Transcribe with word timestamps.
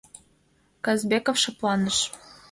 Казбеков 0.85 1.35
шыпланыш. 1.43 1.97